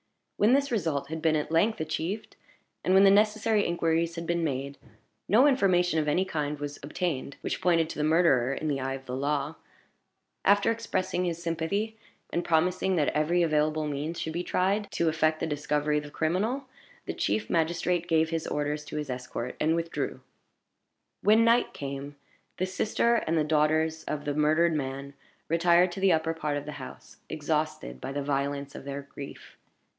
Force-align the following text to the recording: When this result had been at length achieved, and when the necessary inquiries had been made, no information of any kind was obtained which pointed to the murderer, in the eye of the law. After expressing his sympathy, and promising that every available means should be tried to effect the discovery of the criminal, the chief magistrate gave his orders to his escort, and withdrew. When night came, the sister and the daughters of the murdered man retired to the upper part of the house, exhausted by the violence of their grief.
When 0.37 0.53
this 0.53 0.71
result 0.71 1.09
had 1.09 1.21
been 1.21 1.35
at 1.35 1.51
length 1.51 1.79
achieved, 1.79 2.35
and 2.83 2.95
when 2.95 3.03
the 3.03 3.11
necessary 3.11 3.67
inquiries 3.67 4.15
had 4.15 4.25
been 4.25 4.43
made, 4.43 4.79
no 5.27 5.45
information 5.45 5.99
of 5.99 6.07
any 6.07 6.25
kind 6.25 6.57
was 6.59 6.79
obtained 6.81 7.37
which 7.41 7.61
pointed 7.61 7.87
to 7.91 7.99
the 7.99 8.03
murderer, 8.03 8.51
in 8.51 8.67
the 8.67 8.79
eye 8.79 8.95
of 8.95 9.05
the 9.05 9.15
law. 9.15 9.57
After 10.43 10.71
expressing 10.71 11.25
his 11.25 11.39
sympathy, 11.39 11.99
and 12.33 12.43
promising 12.43 12.95
that 12.95 13.09
every 13.09 13.43
available 13.43 13.85
means 13.85 14.19
should 14.19 14.33
be 14.33 14.41
tried 14.41 14.89
to 14.93 15.07
effect 15.09 15.39
the 15.39 15.45
discovery 15.45 15.99
of 15.99 16.05
the 16.05 16.09
criminal, 16.09 16.65
the 17.05 17.13
chief 17.13 17.47
magistrate 17.47 18.07
gave 18.07 18.31
his 18.31 18.47
orders 18.47 18.83
to 18.85 18.97
his 18.97 19.11
escort, 19.11 19.55
and 19.59 19.75
withdrew. 19.75 20.21
When 21.21 21.45
night 21.45 21.71
came, 21.75 22.15
the 22.57 22.65
sister 22.65 23.17
and 23.27 23.37
the 23.37 23.43
daughters 23.43 24.03
of 24.05 24.25
the 24.25 24.33
murdered 24.33 24.73
man 24.73 25.13
retired 25.47 25.91
to 25.91 25.99
the 25.99 26.11
upper 26.11 26.33
part 26.33 26.57
of 26.57 26.65
the 26.65 26.71
house, 26.83 27.17
exhausted 27.29 28.01
by 28.01 28.11
the 28.11 28.23
violence 28.23 28.73
of 28.73 28.85
their 28.85 29.03
grief. 29.03 29.59